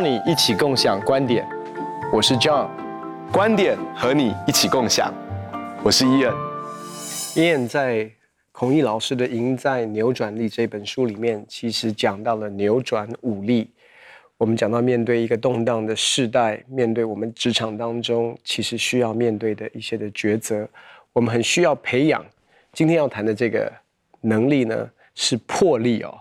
[0.00, 1.46] 邀你一起共享观点，
[2.10, 2.70] 我是 John，
[3.30, 5.12] 观点和你一起共享，
[5.84, 6.34] 我是 Ian。
[7.34, 8.10] Ian 在
[8.50, 13.70] 孔毅老师的《赢在扭转力》这本书里面，其实讲到了扭转武力。
[14.38, 20.66] 我们讲到面对一个动荡的世代，面对我们职场当中其实需要面对的一些的抉择，
[21.12, 22.24] 我们很需要培养。
[22.72, 23.70] 今天要谈的这个
[24.22, 26.18] 能力呢，是魄力哦。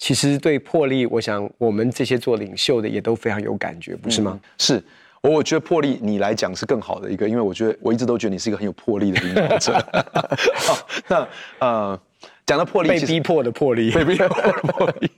[0.00, 4.32] 其实对魄力，我想我们这些做领袖的也都非常有感觉，不是吗？
[4.42, 4.84] 嗯、是，
[5.20, 9.74] 我我觉得魄力你来讲是更好的一个，因为我觉得我一直都觉得你是一个很有魄力的领导者。
[10.56, 11.28] 好，那
[11.58, 12.00] 呃，
[12.46, 15.10] 讲到魄力， 被逼迫的魄力，被逼迫的魄力。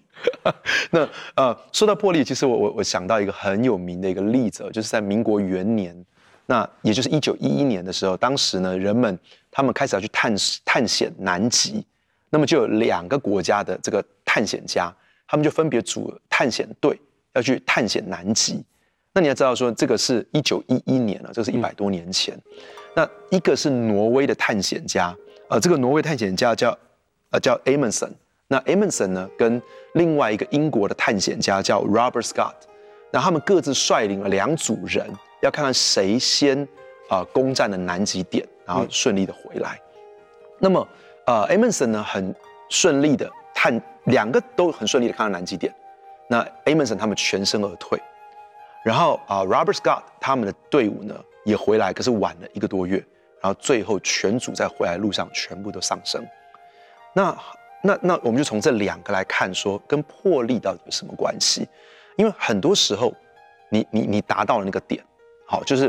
[0.91, 5.96] 那呃，说到魄力，其实我我我想到一个很有名的一个例子，就是在民国元年，
[6.46, 9.16] 那也就是一九一一年的时候，当时呢，人们
[9.48, 11.86] 他们开始要去探探险南极。
[12.34, 14.91] 那么就有两个国家的这个探险家，
[15.28, 16.98] 他们就分别组探险队
[17.34, 18.64] 要去探险南极。
[19.12, 22.34] 那你要知道说，这个是一九一一年了，这是一百多年前。
[22.34, 22.42] 嗯、
[22.97, 25.14] 那一个是挪威的探险家，
[25.50, 26.70] 呃，这个挪威探险家叫
[27.33, 28.12] 呃叫 Amundsen。
[28.48, 29.60] 那 Amundsen 呢，跟
[29.92, 32.55] 另外一个英国的探险家叫 Robert Scott，
[33.10, 35.06] 那他们各自率领了两组人，
[35.42, 36.62] 要看看谁先
[37.10, 39.78] 啊、呃、攻占了南极点，然后顺利的回来。
[39.84, 40.88] 嗯、那么。
[41.25, 42.34] 呃，Amundsen 呢很
[42.69, 45.73] 顺利的探，两个都很顺利的看到南极点。
[46.28, 47.97] 那 Amundsen 他们全身而退，
[48.84, 52.97] 然后啊、Robert Scott 他们的队伍呢也回来，可是晚了一个多月，
[53.41, 56.27] 然后最后全组在回来路上全部都丧生。
[57.15, 57.37] 那
[57.83, 61.69] 那那我们就从这两个来看，说跟魄力到底有什么关系？
[62.17, 63.12] 因为很多时候
[63.69, 65.05] 你你你达到了那个点，
[65.47, 65.87] 好，就是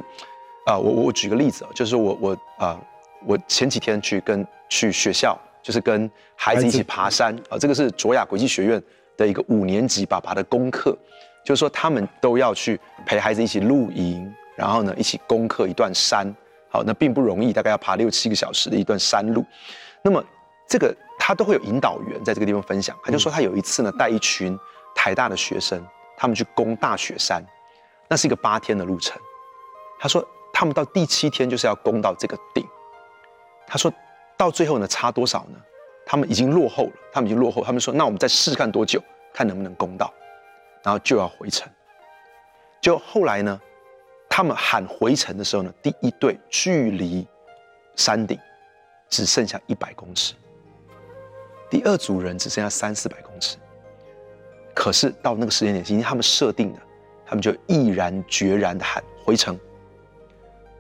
[0.68, 2.80] 啊、呃、我我举个例子啊，就是我我啊。
[3.26, 8.82] 我前几天去跟去学校，就是跟孩子一起爬山啊，这个是卓雅国际学院
[9.16, 10.98] 的一个五年级爸爸的功课，
[11.46, 16.26] 就是说他们都要去陪孩子一起露营，然后呢一起攻克一段山，
[16.72, 19.46] 好，那并不容易，大概要爬六七个小时的一段山路。
[20.02, 20.24] 那么
[20.68, 24.58] 这个他都会有引导员在这个地方分享，他就说他有一次呢带一群
[24.96, 25.80] 台大的学生，
[26.18, 27.44] 他们去攻大雪山，
[28.10, 29.22] 那是一个八天的路程，
[30.00, 32.66] 他说他们到第七天就是要攻到这个顶。
[33.66, 33.92] 他说，
[34.44, 35.58] 到最后呢，差多少呢？
[36.06, 37.64] 他们已经落后了，他们已经落后。
[37.64, 39.02] 他们说，那我们再试试看多久，
[39.34, 40.14] 看能不能攻到，
[40.84, 41.66] 然后就要回城。
[42.82, 43.58] 就后来呢，
[44.28, 47.26] 他们喊回城的时候呢，第一队距离
[47.96, 48.38] 山顶
[49.08, 50.34] 只剩下一百公尺，
[51.70, 53.56] 第二组人只剩下三四百公尺。
[54.76, 56.80] 可是到那个时间点，已经他们设定的，
[57.26, 59.58] 他们就毅然决然的喊回城。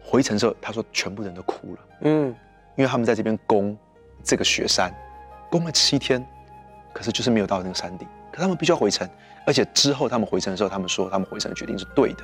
[0.03, 1.79] 回城的时候，他说全部人都哭了。
[2.01, 2.35] 嗯。
[2.75, 3.77] 因为他们在这边攻
[4.23, 4.93] 这个雪山，
[5.51, 6.25] 攻了七天，
[6.93, 8.07] 可是就是没有到那个山顶。
[8.31, 9.07] 可他们必须要回程，
[9.45, 12.23] 而且之后他们回程的时候，他们说他们回程的决定是对的，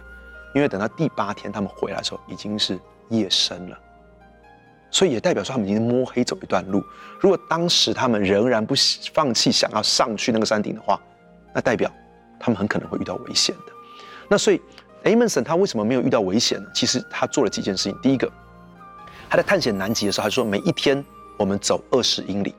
[0.55, 3.77] 因为等到第八天他们回来的时候已经是夜深了，
[4.89, 6.83] 所以也代表说他们已经摸黑走一段路。
[7.19, 8.73] 如果当时他们仍然不
[9.13, 10.99] 放弃想要上去那个山顶的话，
[11.53, 11.91] 那代表
[12.39, 13.71] 他们很可能会遇到危险的。
[14.27, 14.59] 那所以
[15.03, 16.67] Amundsen 他为什么没有遇到危险呢？
[16.73, 17.95] 其实他做了几件事情。
[18.01, 18.31] 第一个。
[19.29, 21.03] 他在探险南极的时候，他说每一天
[21.37, 22.55] 我们走二十英里。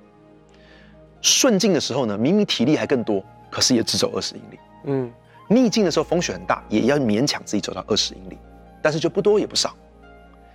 [1.20, 4.58] 顺境的时候呢，明明体力还更多，可是也只走二十英里。
[4.84, 5.12] 嗯，
[5.48, 8.38] 逆境的时候风雪很大，也要勉强自己走到二十英里，
[8.80, 9.75] 但是就不多也不少。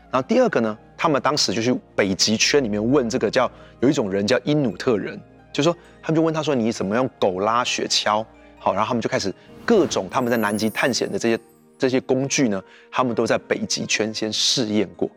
[0.10, 5.20] 然后第二个呢，他们当时就去北极圈里面问这个叫有一种人叫因努特人，
[5.52, 8.26] 就说他们就问他说，你怎么用狗拉雪橇？
[8.58, 9.32] 好，然后他们就开始
[9.66, 11.40] 各种他们在南极探险的这些
[11.78, 15.08] 这些工具呢，他们都在北极圈先试验过。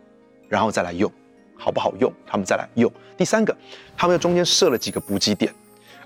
[0.48, 1.10] 然后再来用，
[1.56, 2.12] 好不好用？
[2.26, 2.90] 他们再来用。
[3.16, 3.56] 第三个，
[3.96, 5.52] 他们在中间设了几个补给点，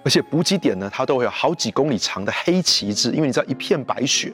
[0.04, 4.32] 而且补给点呢，它都会有好几公里长的黑旗帜，因为你知道一片白雪，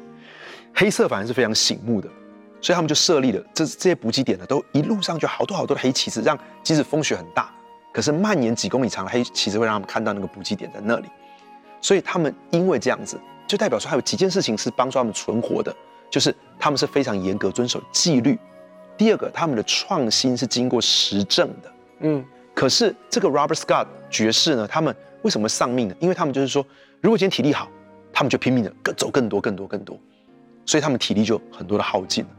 [0.75, 2.09] 黑色反而是非常醒目的，
[2.61, 7.51] 所以他们就设立了这这些补给点呢，都一路上就好多好多的黑旗帜，让即使风雪很大，
[7.93, 11.09] 可是蔓延几公里长的黑旗帜会让他们看到那个补给点在那里。
[11.81, 15.75] 所以他们因为这样子，就代表说还有几件事情是帮助他们存活的，
[16.11, 18.39] 就是他们是非常严格遵守纪律。
[18.99, 25.95] 第二个，他们的创新是经过实证的，嗯，可是这个 Robert Scott 爵士呢，他们为什么丧命呢？
[26.01, 26.67] 因为他们就是说，
[27.01, 27.69] 如果今天体力好，
[28.13, 29.97] 他们就拼命的更走更多、更多、更多，
[30.67, 32.31] 所以他们体力就很多的耗尽了。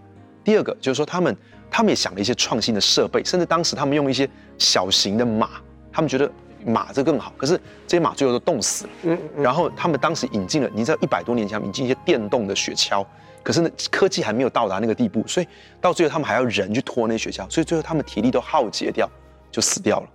[0.43, 1.35] 第二个就是说，他们
[1.71, 5.49] 他们也想了一些创新的设备，甚至当时他们用一些小型的马，
[5.93, 6.29] 他们觉得
[6.65, 7.57] 马这更好，可是
[7.87, 8.89] 这些马最后都冻死了。
[9.03, 13.05] 嗯，嗯，然后他们当时引进了，你知道一百多年前引进一些电动的雪橇。
[13.43, 15.47] 可是呢，科技还没有到达那个地步，所以
[15.81, 19.09] 到最后他们还要人去拖那雪橇，所以最后他们体力都耗竭掉，
[19.51, 20.07] 就死掉了。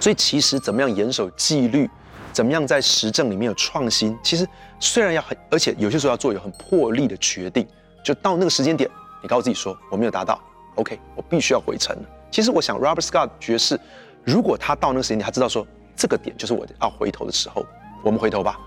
[0.00, 1.88] 所以其实怎么样严守纪律，
[2.32, 4.16] 怎么样在实证里面有创新？
[4.22, 4.46] 其实
[4.78, 7.66] 虽然要很，而且有些时候要做有很魄力的决定，
[8.04, 8.88] 就到那个时间点，
[9.22, 10.40] 你告诉自己说我没有达到
[10.76, 11.96] ，OK，我必须要回城。
[12.30, 13.78] 其实我想，Robert Scott 爵士，
[14.22, 15.66] 如果他到那个时间点，他知道说
[15.96, 17.64] 这个点就是我要回头的时候，
[18.04, 18.60] 我们回头吧。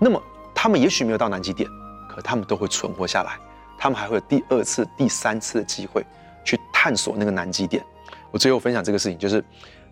[0.00, 0.20] 那么
[0.54, 1.70] 他们也许没有到南极点，
[2.22, 3.38] 他们都会存活下来，
[3.78, 6.04] 他们还会有第二次、第三次的机会
[6.44, 7.84] 去探索那个南极点。
[8.30, 9.44] 我最后分享这个事情就是。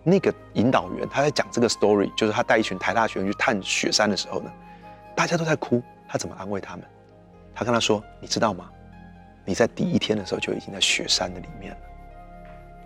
[0.05, 4.51] 那个引导员他在讲这个 story，就是他带一群台大学生去探雪山的时候呢，
[5.15, 6.85] 大家都在哭，他怎么安慰他们？
[7.55, 8.69] 他跟他说：“你知道吗？
[9.45, 11.79] 你在第一天的时候就已经在雪山的里面了。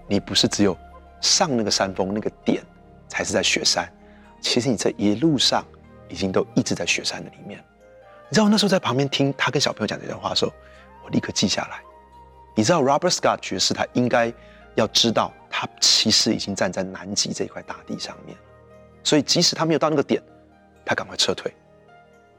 [0.06, 0.76] 你不是只有
[1.22, 2.62] 上那个山峰那个点
[3.08, 3.90] 才是在雪山，
[4.42, 5.64] 其实你这一路上
[6.10, 7.64] 已经都一直在雪山的里面。
[8.28, 10.52] 你知道我那时候在旁边听他跟小朋友讲这段话的时候，
[11.04, 11.80] 我立刻记下来。
[12.54, 14.32] 你知道 Robert Scott 爵士他应该。
[14.76, 18.36] 要知道，他其实已经站在南极这块大地上面，
[19.02, 20.22] 所以即使他没有到那个点，
[20.84, 21.50] 他赶快撤退，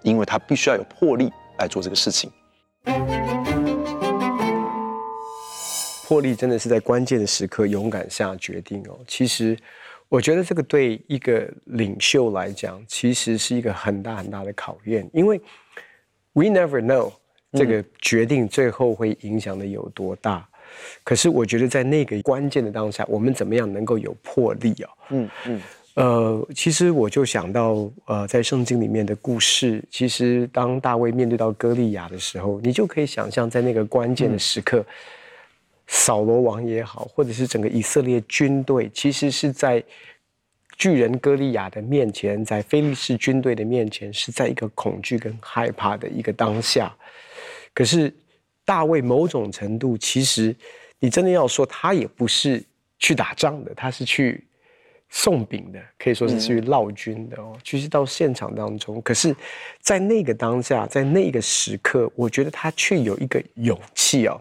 [0.04, 2.32] 因为他必须要有魄力来做这个事情。
[6.08, 9.00] 魄力真的是在关键的时刻勇敢下决定哦。
[9.08, 9.58] 其实，
[10.08, 15.42] 我觉得这个对一个领袖来讲，其实是一个很大很大的考验，因为
[16.38, 17.12] we never know
[17.54, 20.48] 这个决定最后会影响的有多大。
[21.04, 24.90] 可是我觉得在那个关键的当下，我们怎么样能够有魄力啊？
[25.10, 25.62] 嗯嗯，
[25.96, 34.86] 呃，其实我就想到，呃，在圣经里面的故事，其实当大卫面对到歌利亚的时候，你就可以想象，在那个关键的时刻，
[35.88, 39.82] 扫罗王也好，或者是整个以色列军队，其实是在
[40.78, 46.96] 巨人歌利亚的面前，在非利士军队的面前，是在一个恐惧跟害怕的一个当下。
[47.74, 48.14] 可是。
[48.68, 50.54] 大卫某种程度，其实
[51.00, 52.62] 你真的要说，他也不是
[53.00, 54.46] 去打仗的，他是去
[55.08, 57.58] 送饼的，可以说是去劳军的哦。
[57.64, 59.34] 其实到现场当中，可是，
[59.80, 64.38] 在那个当下，在那个时刻，我觉得他却有一个勇气哦。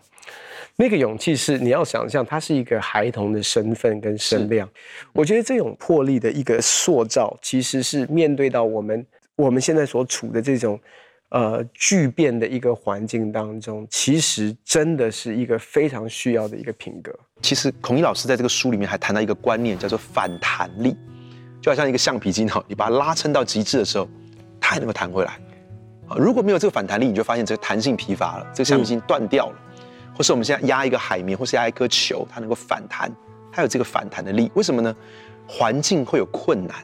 [0.77, 4.69] 那个勇气是你要想象，他是一个孩童的身份跟身量。
[5.13, 9.07] 我觉得这种魄力的一个塑造，其实是面对到我们
[9.37, 10.79] 我们现在所处的这种。
[11.31, 17.13] 呃，巨变的一个环境当中，其实真的是一个非常需要的一个品格。
[17.43, 20.97] 其实孔毅老师在这个书里面还谈到一个观念，叫做反弹力，
[21.61, 24.09] 就好像一个橡皮筋哈，你把它拉伸到极致的时候，
[24.61, 25.33] 它还能够弹回来。
[26.07, 29.57] 啊，如果没有这个反弹力，你就发现这个弹性疲乏了，这个橡皮筋断掉了。
[29.59, 29.66] 嗯。
[30.17, 33.13] 或是我们现在压一个海绵，或是压一颗球，它能够反弹，
[33.53, 34.51] 它有这个反弹的力。
[34.55, 34.97] 为什么呢？
[35.47, 36.75] 环境会有困难，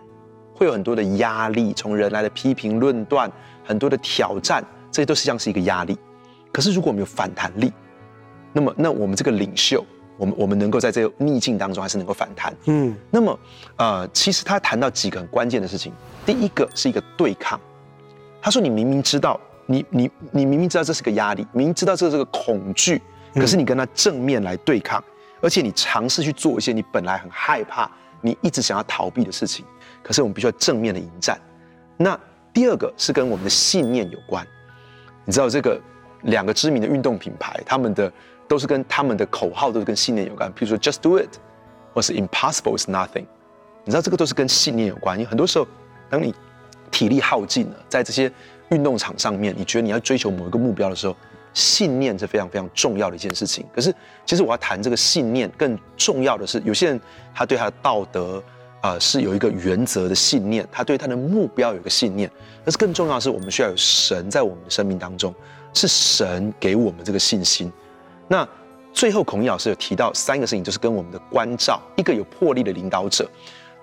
[0.55, 3.31] 会有很多的压力，从人来的批评论断。
[3.65, 5.97] 很多的挑战，这些都实际上是一个压力。
[6.53, 7.73] 可是如果我们有反弹力，
[8.53, 9.87] 那么那我们这个领袖，
[10.19, 12.53] 我们我们能够在这个逆境当中还是能够反弹。
[12.67, 13.39] 嗯，那么
[13.77, 15.93] 呃，其实他谈到几个很关键的事情。
[16.27, 17.59] 第一个是一个对抗。
[18.41, 23.01] 他说：“你明明知道，你你你明明知道这是个压力，明明知道这是个恐惧，
[23.35, 25.03] 可是你跟他正面来对抗，
[25.41, 27.91] 而且你尝试去做一些你本来很害怕、
[28.21, 29.65] 你一直想要逃避的事情。
[30.03, 31.41] 可是我们必须要正面的迎战。
[31.97, 32.19] 那。”
[32.55, 34.47] 第二个是跟我们的信念有关，
[35.25, 35.81] 你知道这个
[36.25, 38.13] 两个知名的运动品牌，他们的
[38.47, 41.31] 都是跟他们的口号都是跟信念有关，比如说 Just Do It，
[41.95, 43.25] 或是 Impossible is Nothing，
[43.85, 45.19] 你知道这个都是跟信念有关。
[45.19, 45.67] 因为很多时候，
[46.11, 46.35] 当你
[46.91, 48.31] 体力耗尽了，在这些
[48.69, 51.17] 运动场上面，你觉得你要追求某一个目标的时候，
[51.55, 53.65] 信念是非常非常重要的一件事情。
[53.75, 53.95] 可是，
[54.25, 57.01] 其实我要谈这个信念，更重要的是，有些人
[57.35, 58.43] 他对他的道德。
[58.83, 62.29] 啊、是有一个原则的信念，他对他的目标有一个信念。
[62.65, 65.33] 但是更重要的是，我们需要有神在我们的生命当中，
[65.73, 67.71] 是神给我们这个信心。
[68.27, 68.45] 那
[68.93, 71.81] 最后，孔毅老师有提到三个事情，就是跟我们的关照。
[71.95, 73.31] 一个有魄力的领导者，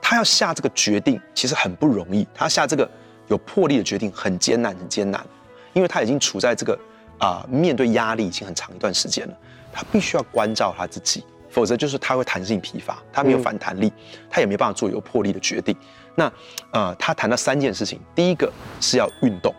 [0.01, 2.27] 他要下这个决定，其实很不容易。
[2.35, 2.85] 他下这个
[3.29, 5.25] 有魄力的决定很艰难，很艰难，
[5.71, 6.77] 因为他已经处在这个
[7.19, 9.37] 啊、呃、面对压力已经很长一段时间了，
[9.71, 11.23] 他必须要关照他自己。
[11.51, 15.75] 否则就是他会弹性疲乏，他没有反弹力，嗯、他也没办法做有魄力的决定。
[16.13, 16.31] 那
[16.71, 19.51] 呃，他谈到三件事情，第一个是要运动，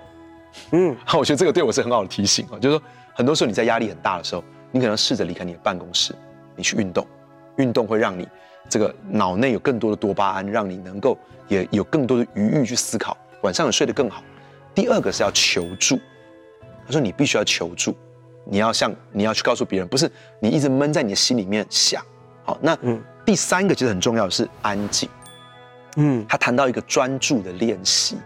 [0.71, 6.15] 嗯，好 我觉得这个对我是很好的提醒啊，就是说很多时候你在压力很大的时候，你可能试着离开你的办公室，
[6.55, 7.05] 你去运动，
[7.57, 8.29] 运动会让你
[8.69, 14.23] 这个脑内有更多的多巴胺，让你能够也有更多的余裕去思考，晚上也睡得更好。
[14.77, 15.99] 第二个是要求助，
[16.91, 17.95] 他说你必须要求助。
[18.45, 22.03] 你要向你要去告诉别人，不是你一直闷在你的心里面想。
[22.43, 22.77] 好，那
[23.25, 25.09] 第三个其实很重要的是安静。
[25.97, 28.17] 嗯，他谈到一个专注的练习，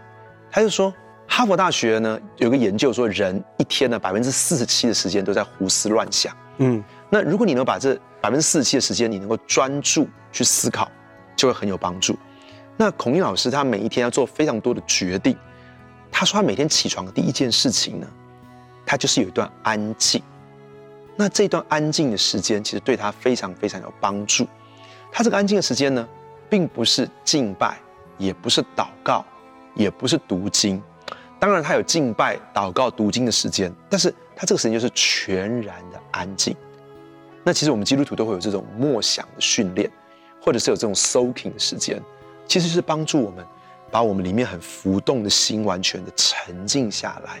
[0.49, 0.91] 他就说
[1.27, 6.35] 哈佛大学呢有个研究说，人一天呢百分之四十七的时间都在胡思乱想。
[6.57, 10.89] 嗯，那如果你能把这百分之四十七的时间你能够专注去思考，
[11.35, 12.17] 就会很有帮助。
[12.77, 15.37] 那孔毅老师他每一天要做非常多的决定。
[16.11, 18.07] 他说他每天起床的第一件事情呢，
[18.85, 20.21] 他就是有一段安静。
[21.15, 24.45] 那这段安静的时间其实对他非常非常有帮助。
[25.11, 26.07] 他这个安静的时间呢，
[26.49, 27.77] 并不是敬拜，
[28.17, 29.25] 也不是祷告，
[29.75, 30.81] 也不是读经。
[31.39, 36.55] 当然他有敬拜、祷告、读经的时间，但是他这个时间就是全然的安静。
[37.43, 39.89] 那其实我们基督徒都会有这种默想的训练，
[40.41, 42.01] 或者是有这种 soaking 的时间，
[42.47, 43.45] 其实是帮助我们
[43.91, 47.39] 把我们里面很浮动的心完全的沉静下来。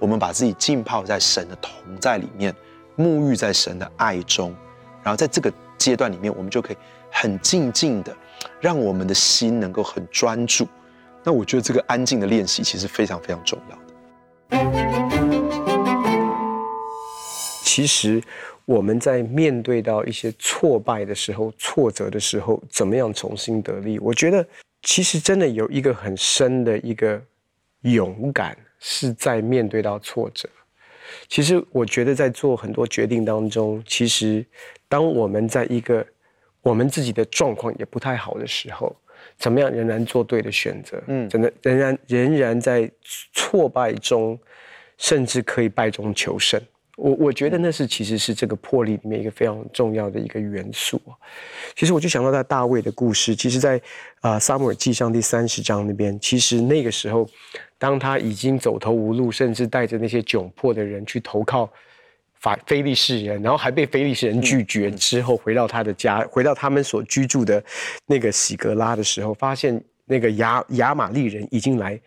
[0.00, 2.52] 我们把自己浸泡在神的同在里面，
[2.96, 4.52] 沐浴在神的爱中，
[5.04, 6.76] 然后在这个阶段里面，我们就可以
[7.12, 8.16] 很静静的，
[8.60, 10.66] 让我们的心能够很专注。
[11.22, 13.82] 那我觉得这个安静的练习其实非常非常重要的。
[17.62, 18.20] 其实。
[18.66, 23.98] 我们在面对到一些挫败的时候、挫折的时候，怎么样重新得力？
[23.98, 24.46] 我觉得
[24.82, 27.20] 其实真的有一个很深的一个
[27.80, 30.48] 勇敢，是在面对到挫折。
[31.28, 34.44] 其实我觉得在做很多决定当中，其实
[34.88, 36.04] 当我们在一个
[36.62, 38.94] 我们自己的状况也不太好的时候，
[39.36, 41.02] 怎么样仍然做对的选择？
[41.06, 42.90] 嗯，真的仍然仍然在
[43.32, 44.38] 挫败中，
[44.98, 46.60] 甚至可以败中求胜。
[47.00, 51.00] 我我觉得那是其实是这个魄力里面一个非常重要的一个元素。
[51.74, 53.80] 其实我就想到在大卫的故事，其实在
[54.20, 57.26] 啊撒母耳记上第三十章那边，其实那个时候，
[57.78, 61.70] 当他已经走投无路，甚至带着那些窘迫的人去投靠
[62.34, 67.62] 法非利士人，然后还被非利士人拒绝之后，回到他的家，回到他们所居住的
[68.04, 71.98] 那个喜格拉的时候，发现那个亚亚玛力人已经来。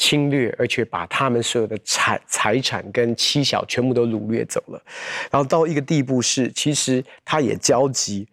[0.00, 4.82] 侵略，而且把他们所有的财财产跟妻小全部都掳掠走了，
[5.30, 8.26] 然后到一个地步是，其实他也焦急，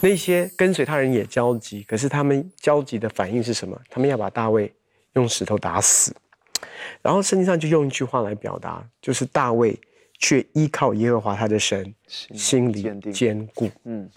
[0.00, 3.78] 那些跟随他人也焦急，可是他们焦急的反应是什么？
[3.90, 4.72] 他们要把大卫
[5.12, 6.16] 用石头打死，
[7.02, 9.78] 然后圣经上就用一句话来表达，就是大卫
[10.18, 13.70] 却依靠耶和华他的神，心里坚固。
[13.84, 14.08] 嗯，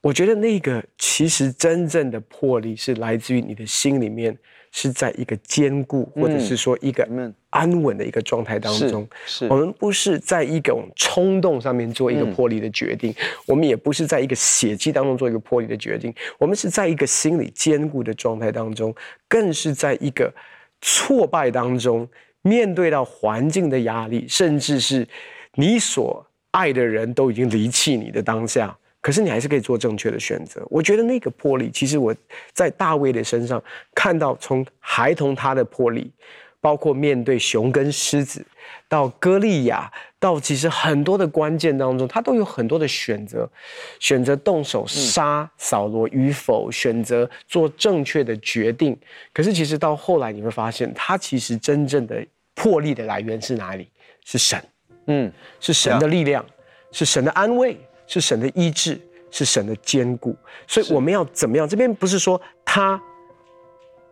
[0.00, 4.34] 我觉得那个其实真正的魄力是来自于你的心里面。
[4.72, 7.06] 是在一个坚固，或者是说一个
[7.50, 9.08] 安稳的一个状态当中。
[9.26, 13.14] 是，我们不是在一种冲动上面做一个魄力的决定，
[13.46, 18.94] 我们也不是在一个血气当中做一个魄力的决定，我们是在一个心理坚固的状态当中，
[19.28, 20.32] 更是在一个
[20.80, 22.08] 挫败当中，
[22.42, 25.06] 面对到环境的压力，甚至是
[25.54, 28.76] 你所爱的人都已经离弃你的当下。
[29.00, 30.62] 可是你还是可以做正确的选择。
[30.68, 32.14] 我觉得那个魄力，其实我
[32.52, 33.62] 在大卫的身上
[33.94, 36.12] 看到，从孩童他的魄力，
[36.60, 38.44] 包括面对熊跟狮子，
[38.88, 43.50] 到歌利亚，到其实很多的关键当中，他都有很多的选择，
[43.98, 48.94] 选择动手杀扫罗与否，选择做正确的决定。
[49.32, 52.22] 可是其实到后来你会发现，他其实真正的
[52.54, 53.88] 魄力的来源是哪里？
[54.26, 54.62] 是神，
[55.06, 56.44] 嗯，是神的力量，
[56.92, 57.80] 是神的安慰。
[58.12, 59.00] 是神的医治，
[59.30, 60.34] 是神的坚固，
[60.66, 61.68] 所以我们要怎么样？
[61.68, 63.00] 这边不是说他，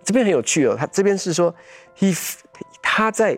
[0.05, 0.76] 这边很有趣哦。
[0.78, 1.52] 他这边是说
[1.99, 2.17] ，he
[2.81, 3.37] 他在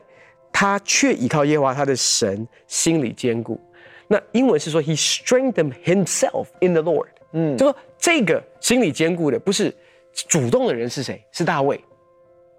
[0.52, 3.58] 他却依靠耶和华他的神，心里坚固。
[4.06, 7.08] 那英文是说，he strengthened himself in the Lord。
[7.32, 9.74] 嗯，就说这个心理坚固的不是
[10.12, 11.24] 主动的人是谁？
[11.32, 11.82] 是大卫。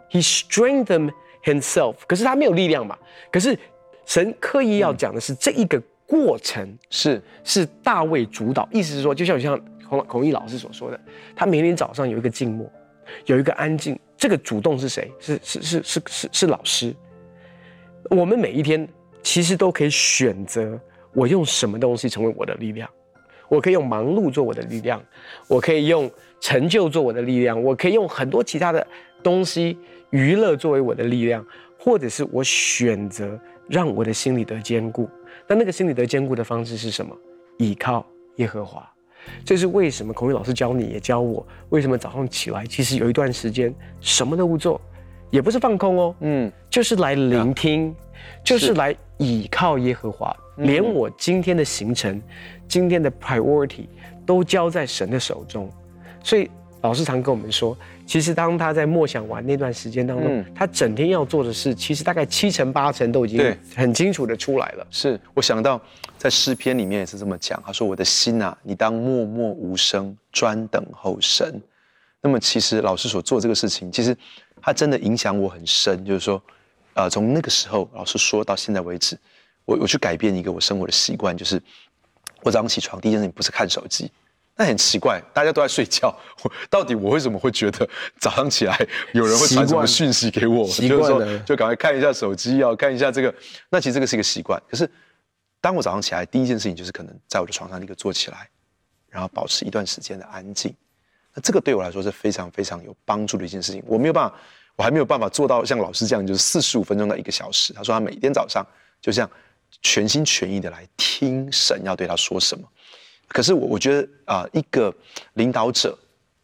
[0.09, 2.97] he strengthened himself，可是他没有力量嘛。
[3.31, 3.55] 可是
[4.07, 5.79] 神刻意要讲的是这一个。
[6.11, 10.99] 过程是是大卫主导，意思是说，就像像孔孔毅老师所说的，
[11.33, 12.69] 他每天早上有一个静默，
[13.27, 13.97] 有一个安静。
[14.17, 15.09] 这个主动是谁？
[15.21, 16.93] 是是是是是是老师。
[18.09, 18.85] 我们每一天
[19.23, 20.77] 其实都可以选择，
[21.13, 22.89] 我用什么东西成为我的力量？
[23.47, 25.01] 我可以用忙碌做我的力量，
[25.47, 28.85] 我可以用成就做我的力量，我可以用很多其他的
[29.23, 29.77] 东西
[30.09, 31.45] 娱乐作为我的力量，
[31.79, 33.39] 或者是我选择
[33.69, 35.09] 让我的心里得坚固。
[35.47, 37.15] 那那个心里的坚固的方式是什么？
[37.57, 38.05] 倚靠
[38.37, 38.89] 耶和华，
[39.45, 40.11] 这是为什么？
[40.13, 44.79] 孔毅老师教你也教我，为什么早上起来其实有一段时间什么都不做，
[45.29, 47.95] 也不是放空哦，嗯，就是来聆听，
[48.43, 52.21] 就是来倚靠耶和华，连我今天的行程、
[52.67, 53.87] 今天的 priority
[54.25, 55.69] 都交在神的手中，
[56.23, 56.49] 所以。
[56.81, 64.87] 老师常跟我们说，其实当他在默想完那段时间当中，嗯、他整天要做的事，其实大概七成八成都已经很清楚的出来了。
[64.89, 65.79] 是我想到
[66.17, 71.61] 在诗篇里面也是这么讲，他说：“我的心啊，你当默默无声，专等候神。”
[72.19, 74.15] 那么其实老师所做这个事情，其实
[74.61, 76.03] 他真的影响我很深。
[76.03, 76.41] 就是说，
[76.93, 79.17] 呃，从那个时候老师说到现在为止，
[79.65, 81.61] 我我去改变一个我生活的习惯，就是
[82.41, 84.11] 我早上起床第一件事情不是看手机。
[84.55, 86.15] 那很奇怪，大家都在睡觉，
[86.69, 87.87] 到底我为什么会觉得
[88.19, 88.77] 早上起来
[89.13, 90.67] 有人会传什么讯息给我？
[90.67, 93.33] 就是说，就赶快看一下手机啊，看一下这个。
[93.69, 94.61] 那其实这个是一个习惯。
[94.69, 94.87] 可是，
[95.59, 98.47] 当我早上起来，第一件事情就是可能在我的床上立刻坐起来，
[99.09, 100.75] 然后保持一段时间的安静。
[101.33, 103.81] 那这个对我来说是非常非常有帮助的一件事情。
[103.87, 104.35] 我没有办法，
[104.75, 107.73] 我还没有办法做到像老师这样，就是四十五分钟到一个小时。
[107.73, 108.63] 他说他每天早上
[109.01, 109.31] 就这样
[109.81, 112.67] 全心全意的来听神要对他说什么。
[113.33, 114.93] 可是我我觉得啊、呃，一个
[115.35, 115.97] 领导者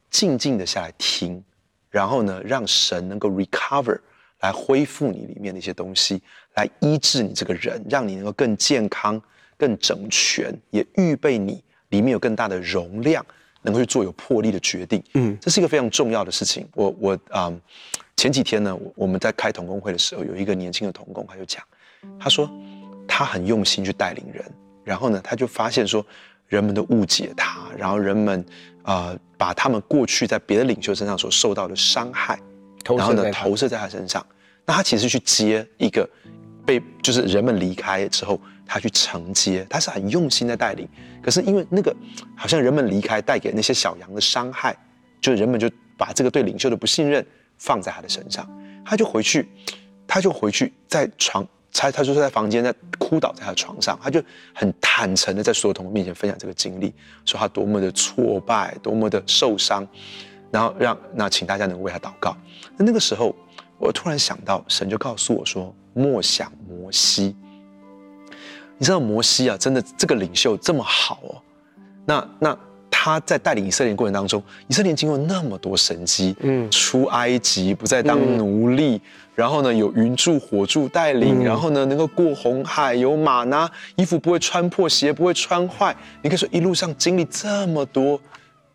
[0.10, 1.44] 静静的下来听，
[1.90, 4.00] 然后呢，让神能够 recover
[4.40, 6.22] 来恢复你里面的一些东西，
[6.56, 9.22] 来医治你这个人，让你能够更健康、
[9.58, 13.26] 更整全，也预备你里面有更大的容量，
[13.64, 15.04] 能够去做有魄力的决定。
[15.16, 16.66] 嗯，这是一个非常重要的事情。
[16.74, 17.62] 我我啊、呃，
[18.16, 21.62] 前几天呢，我们在开童工会的时候，有一个年轻的童工，他就讲，
[22.18, 22.50] 他说
[23.06, 24.46] 他很用心去带领人，
[24.86, 26.06] 然后呢，他就发现说。
[26.48, 28.40] 人们都误解他，然后人们
[28.84, 32.40] 啊、呃，把他们过去在别的领袖身上所受到的伤害，
[32.86, 34.26] 然后呢投射在他身上。
[34.66, 36.10] 那他其实去接一个
[36.66, 40.88] 被就是人们离开之后，他去承接，他是很用心的带领。
[41.22, 41.96] 可是因为那个
[42.36, 44.76] 好像人们离开带给那些小羊的伤害，
[45.20, 47.26] 就人们就把这个对领袖的不信任
[47.58, 48.50] 放在他的身上，
[48.86, 49.50] 他就回去，
[50.08, 51.46] 他就回去在床。
[51.78, 54.22] 他他就是在房间在哭倒在他的床上，他就
[54.54, 56.94] 很坦诚的在所有同学面前分享这个经历，
[57.26, 59.88] 说他多么的挫败，多么的受伤，
[60.52, 62.36] 然后让那请大家能为他祷告。
[62.76, 63.36] 那那个时候，
[63.78, 67.36] 我突然想到，神就告诉我说：“莫想摩西。”
[68.78, 71.42] 你知道摩西啊，真的这个领袖这么好哦。
[72.06, 72.58] 那那。
[73.00, 79.02] 他在带领以色列过程当中，以色列经过那么多神迹，嗯，出埃及不再当奴隶，嗯、
[79.36, 85.96] 然后呢有云柱火柱带领，嗯、然后呢能够过红海，有马呢，衣服不会穿破，鞋不会穿坏。
[86.24, 88.20] 你可以说一路上经历这么多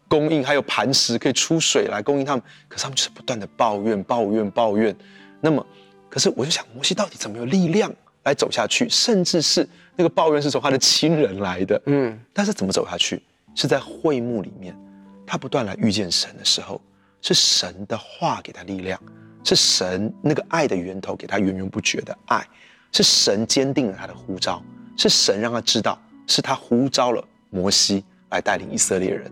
[0.06, 4.94] 供应，还有磐石可以出水来供应他们，可是他们就是不断的抱怨、抱怨、抱怨。
[5.40, 5.66] 那么，
[6.08, 8.88] 可是我就想，摩西到底怎么有力量来走下去？
[8.88, 13.20] 甚至是那个抱怨是从他的亲人来的，嗯，但是怎么走下去？
[13.54, 14.76] 是在会幕里面，
[15.26, 16.80] 他不断来遇见神的时候，
[17.20, 19.00] 是神的话给他力量，
[19.44, 22.46] 是神那个爱的源头给他源源不绝的爱，
[22.92, 24.62] 是神坚定了他的呼召，
[24.96, 29.30] 是神让他知道是他呼召了摩西来带领以色列人。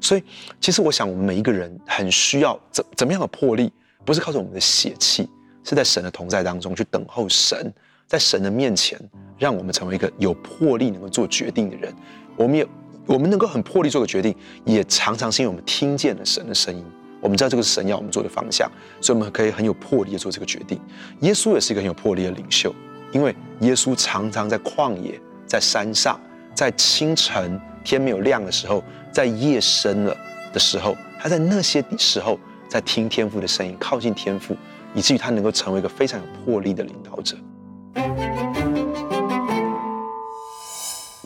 [0.00, 0.22] 所以，
[0.60, 3.72] 其实我想，我们每一个人很需要怎怎么样的魄力，
[4.04, 5.28] 不是靠着我们的血气，
[5.64, 7.72] 是在神的同在当中去等候神，
[8.06, 9.00] 在神的面前，
[9.38, 11.94] 让我们成为一个有魄力能够做决定的人。
[12.36, 12.66] 我们也。
[13.06, 16.84] 我们能够很魄力做个决定，也常常是因为我们听见了神的声音，
[17.20, 20.80] 我们知道这个是神要我们做的方向，所以我们可以很有魄力的做这个决定。
[21.20, 22.74] 耶稣也是一个很有魄力的领袖，
[23.12, 26.20] 因为耶稣常常在旷野、在山上、
[26.54, 30.16] 在清晨天没有亮的时候、在夜深了
[30.52, 32.38] 的时候，他在那些时候
[32.68, 34.56] 在听天父的声音，靠近天父，
[34.94, 37.36] 以至于他能够成为一个非常有魄力的领导者。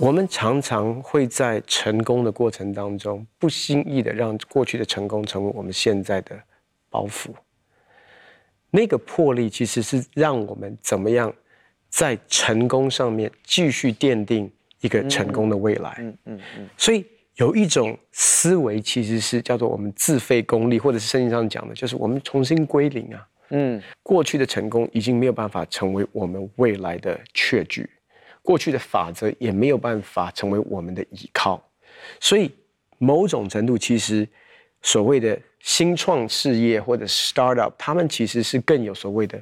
[0.00, 6.34] 我们常常会在成功的过程当中，不经意的让过去的成功成为我们现在的
[6.88, 7.28] 包袱。
[8.70, 11.30] 那个魄力其实是让我们怎么样
[11.90, 15.94] 在成功上面继续奠定一个成功的未来。
[15.98, 16.68] 嗯嗯嗯。
[16.78, 23.28] 所以有一种思维其实是叫做我们自废功力，或者是圣经上讲的，就是我们重新归零啊。
[23.50, 23.82] 嗯。
[24.02, 27.86] 过去的成功已经没有办法成为我们未来的确据。
[28.42, 31.62] 过去的法则也没有办法成为我们的依靠，
[32.18, 32.50] 所以
[32.98, 34.26] 某种程度，其实
[34.82, 39.40] 所谓的新创事业或者 startup，他们其实是更有所谓的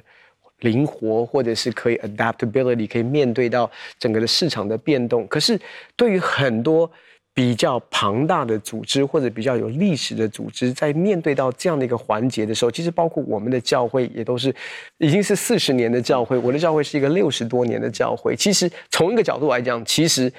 [0.59, 5.25] 灵活，或者是可以 adaptability，可以面对到整个的市场的变动。
[5.27, 5.59] 可是
[5.95, 6.89] 对于很多
[7.33, 14.53] 比较庞大的组织或者比较有历史的组织，在面对到这样的一个环节的时候，其实包括我们的教会也都是
[14.97, 16.37] 已经是四十年的教会。
[16.37, 18.35] 我的教会是一个六十多年的教会。
[18.35, 20.29] 其实从一个角度来讲，其实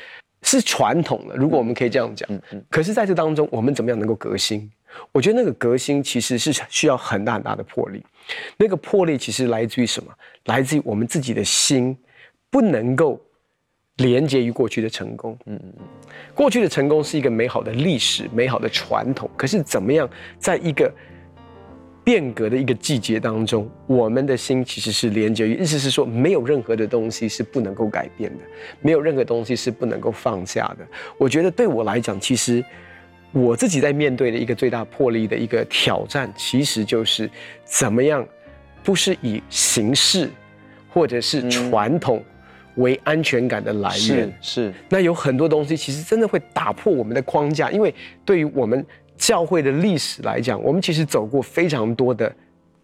[0.42, 1.34] 是传统的。
[1.36, 2.28] 如果我们可以这样讲，
[2.68, 4.70] 可是在这当中，我们怎么样能够革新？
[5.12, 8.04] 我觉得那个革新其实是需要很大很大的魄力。
[8.58, 10.12] 那个魄力其实来自于什么？
[10.44, 11.96] 来自于我们自己的心
[12.50, 13.18] 不能够。
[14.00, 15.84] 连接于过去的成功，嗯嗯嗯，
[16.34, 19.28] 过去的成功是一个美好的历史、美好的传统。
[19.36, 20.08] 可是怎么样，
[20.38, 20.90] 在一个
[22.02, 28.44] 变革的一个季节当中，我们的心其实是连接于，意思是说，没有任何的东西是不能够改变的，
[28.80, 30.86] 没有任何东西是不能够放下的。
[31.18, 32.64] 我觉得对我来讲，其实
[33.32, 37.30] 我自己在面对的一个最大魄力的一个挑战，其实就是
[37.64, 38.26] 怎么样，
[38.82, 40.30] 不是以形式
[40.88, 42.24] 或者是传统。
[42.80, 44.32] 为安全感的来源。
[44.40, 44.74] 是，是。
[44.88, 48.84] 那有很多东西其实真的会打破我们的框架，因为对于我们
[49.16, 52.30] 教会的历史来讲，我们其实走过非常多的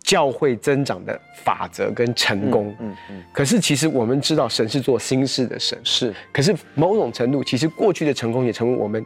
[0.02, 2.74] 教会增长的法则跟成功。
[2.78, 2.96] 嗯嗯。
[3.10, 5.78] 嗯，可是其实我们知道，神是做心事的神。
[5.82, 6.14] 是。
[6.32, 9.04] 可是某种程度，其实过去的成功也成为我们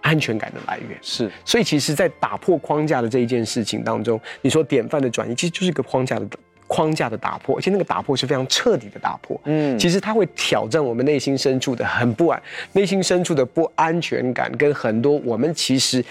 [0.00, 0.98] 安全感的来源。
[1.00, 1.30] 是。
[1.44, 6.26] 所以，其实，在打破框架的这一件事情当中，你说典范的转移，其实就是一个框架的。
[6.72, 9.38] 框架的打破，而且那个打破是非常彻底的打破。
[9.44, 16.02] 嗯，其实它会挑战我们内心深处的很不安，内心深处的不安全感，跟很多我们其实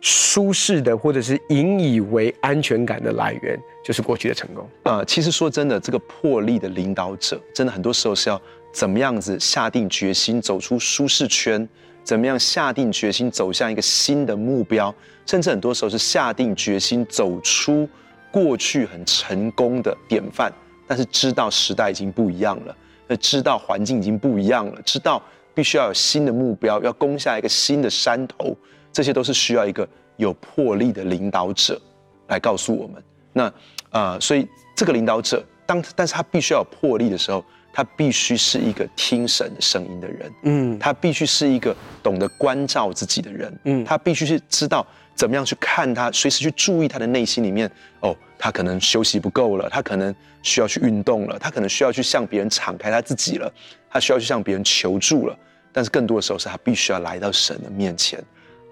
[0.00, 4.66] 舒适的或者是引以为安全感的来源，就是过去的成功。
[4.84, 8.40] 呃，其实说真的，这个魄力的领导者，真的很多时候是要
[8.72, 11.68] 怎么样子下定决心走出舒适圈，
[12.02, 14.94] 怎么样下定决心走向一个新的目标，
[15.26, 17.86] 甚至很多时候是下定决心走出。
[18.30, 20.52] 过去很成功的典范，
[20.86, 25.22] 但是知道时代已经不一样了，那知道环境已经不一样了，知道
[25.54, 28.56] 必须要有新的目标，要攻下一个新的山头，
[28.92, 31.80] 这些都是需要一个有魄力的领导者
[32.28, 33.02] 来告诉我们。
[33.32, 33.52] 那、
[33.90, 37.44] 呃，所以这个领导者，当但是他必须要有魄力的时候，
[37.78, 44.84] 他必须是一个听神的声音的人，嗯，他必须是一个懂得关照自己的人，嗯，他必须是知道。
[45.14, 46.10] 怎么样去看他？
[46.10, 47.70] 随时去注意他的内心里面。
[48.00, 50.12] 哦，他可能休息不够了，他可能
[50.42, 53.48] 需要去运动了，他可能需要去向别人敞开他自己了，
[53.88, 55.38] 他需要去向别人求助了。
[55.72, 58.20] 但是更多的时候，是他必须要来到神的面前，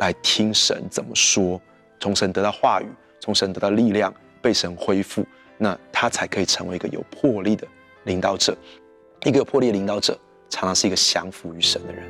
[0.01, 1.63] 来听神怎么说，
[2.01, 2.87] 从神得到话语，
[3.21, 5.25] 从神得到力量，被神恢复，
[5.59, 7.65] 那他才可以成为一个有魄力的
[8.03, 8.57] 领导者。
[9.25, 10.17] 一个有魄力的领导者，
[10.49, 12.05] 常常是一个降服于神的人。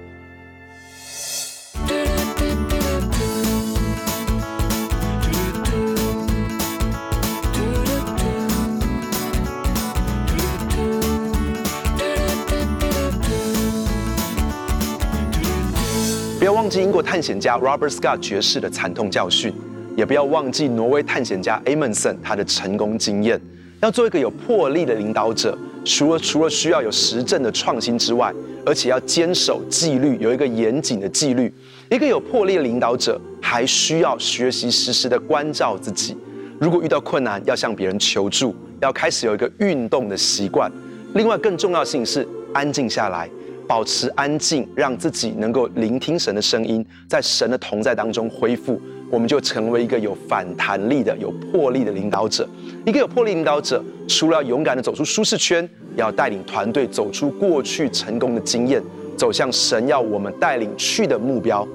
[16.39, 19.53] 不要忘记英国探险家 Robert Scott 爵士的惨痛教训，
[19.97, 23.41] 也不要忘记挪威探险家 Amundsen 他的成功经验。
[23.81, 25.57] 要做一个有魄力的领导者，
[25.87, 31.53] 除了除了需要有实证的创新之外，而且要坚守纪律，有一个严谨的纪律。
[31.89, 36.17] 一个有魄力的领导者，还需要学习时时的关照自己。
[36.59, 40.69] 如果遇到困难，要向别人求助，要开始有一个运动的习惯。
[41.15, 43.31] 另外，更重要的事情是安静下来。
[43.69, 52.49] 保持安静，让自己能够聆听神的声音，在神的同在当中恢复，我们就成为一个有反弹力的、有魄力的领导者。
[52.85, 55.63] 一个有魄力领导者，除了要勇敢地走出舒适圈，
[55.95, 58.83] 也要带领团队走出过去成功的经验，
[59.17, 61.67] 走向神要我们带领去的目标。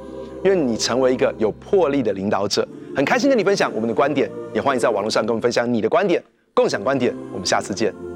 [0.44, 2.68] 愿你成为一个有魄力的领导者。
[2.96, 6.22] 很开心跟你分享我们的观点，也欢迎在网络上跟我们分享你的观点，
[6.54, 7.16] 共享观点。
[7.32, 8.11] 我们下次见。